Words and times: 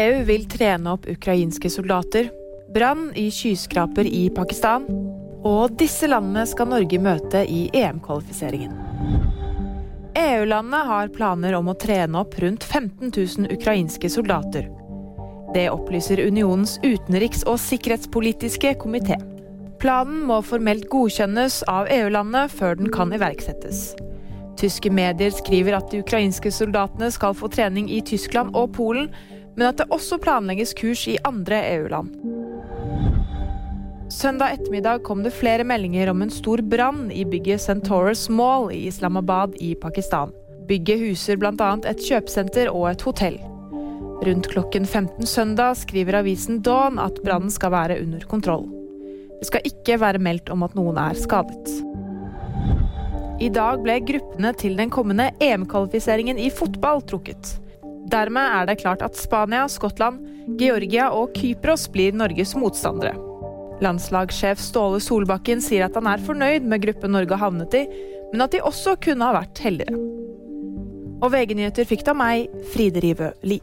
EU 0.00 0.24
vil 0.24 0.46
trene 0.48 0.94
opp 0.94 1.06
ukrainske 1.08 1.70
soldater. 1.70 2.30
Brann 2.74 3.10
i 3.14 3.26
skyskraper 3.30 4.06
i 4.06 4.30
Pakistan. 4.32 4.86
Og 5.44 5.74
disse 5.80 6.08
landene 6.08 6.46
skal 6.48 6.70
Norge 6.70 7.00
møte 7.02 7.42
i 7.44 7.66
EM-kvalifiseringen. 7.76 8.72
EU-landene 10.20 10.80
har 10.88 11.10
planer 11.12 11.56
om 11.58 11.68
å 11.72 11.76
trene 11.80 12.20
opp 12.22 12.36
rundt 12.40 12.64
15 12.64 13.10
000 13.12 13.52
ukrainske 13.56 14.10
soldater. 14.12 14.68
Det 15.54 15.66
opplyser 15.72 16.22
unionens 16.22 16.78
utenriks- 16.84 17.44
og 17.48 17.58
sikkerhetspolitiske 17.60 18.76
komité. 18.80 19.18
Planen 19.82 20.22
må 20.28 20.38
formelt 20.44 20.86
godkjennes 20.92 21.62
av 21.72 21.90
EU-landene 21.92 22.46
før 22.52 22.78
den 22.80 22.92
kan 22.94 23.12
iverksettes. 23.16 23.90
Tyske 24.60 24.92
medier 24.92 25.32
skriver 25.32 25.76
at 25.78 25.92
de 25.92 26.02
ukrainske 26.04 26.52
soldatene 26.52 27.08
skal 27.12 27.36
få 27.36 27.48
trening 27.52 27.88
i 27.92 28.00
Tyskland 28.04 28.56
og 28.56 28.74
Polen, 28.76 29.08
men 29.60 29.68
at 29.68 29.76
det 29.76 29.90
også 29.92 30.16
planlegges 30.24 30.70
kurs 30.78 31.02
i 31.10 31.18
andre 31.28 31.58
EU-land. 31.74 32.14
Søndag 34.10 34.54
ettermiddag 34.56 35.02
kom 35.04 35.20
det 35.22 35.34
flere 35.36 35.66
meldinger 35.68 36.08
om 36.10 36.24
en 36.24 36.32
stor 36.32 36.62
brann 36.64 37.10
i 37.12 37.26
bygget 37.28 37.60
Centaurus 37.60 38.24
Mall 38.32 38.70
i 38.72 38.86
Islamabad 38.88 39.52
i 39.60 39.74
Pakistan. 39.76 40.32
Bygget 40.64 41.04
huser 41.04 41.36
bl.a. 41.36 41.70
et 41.92 42.02
kjøpesenter 42.08 42.72
og 42.72 42.88
et 42.94 43.04
hotell. 43.04 43.36
Rundt 44.24 44.48
klokken 44.48 44.88
15 44.88 45.28
søndag 45.28 45.76
skriver 45.84 46.22
avisen 46.24 46.64
Dawn 46.64 46.96
at 46.98 47.20
brannen 47.20 47.52
skal 47.52 47.76
være 47.76 48.00
under 48.00 48.24
kontroll. 48.32 48.64
Det 49.42 49.52
skal 49.52 49.68
ikke 49.68 50.00
være 50.00 50.24
meldt 50.24 50.48
om 50.48 50.64
at 50.64 50.76
noen 50.76 50.96
er 51.04 51.20
skadet. 51.20 51.80
I 53.44 53.52
dag 53.52 53.84
ble 53.84 54.00
gruppene 54.08 54.56
til 54.56 54.80
den 54.80 54.88
kommende 54.92 55.30
EM-kvalifiseringen 55.36 56.40
i 56.40 56.48
fotball 56.48 57.04
trukket. 57.04 57.60
Dermed 58.10 58.42
er 58.42 58.66
det 58.66 58.80
klart 58.80 59.02
at 59.06 59.14
Spania, 59.18 59.68
Skottland, 59.70 60.18
Georgia 60.58 61.10
og 61.14 61.34
Kypros 61.36 61.86
blir 61.92 62.16
Norges 62.16 62.56
motstandere. 62.58 63.14
Landslagssjef 63.80 64.60
Ståle 64.60 64.98
Solbakken 65.00 65.62
sier 65.62 65.86
at 65.86 65.94
han 65.96 66.08
er 66.10 66.24
fornøyd 66.24 66.66
med 66.68 66.82
gruppen 66.82 67.14
Norge 67.14 67.36
har 67.36 67.46
havnet 67.46 67.76
i, 67.78 67.84
men 68.32 68.42
at 68.44 68.52
de 68.54 68.64
også 68.66 68.96
kunne 69.04 69.28
ha 69.28 69.38
vært 69.38 69.62
heldigere. 69.62 70.00
Og 71.20 71.30
VG-nyheter 71.34 71.86
fikk 71.86 72.08
av 72.10 72.18
meg, 72.18 72.50
Fride 72.72 73.04
Rivø 73.04 73.30
Lie. 73.46 73.62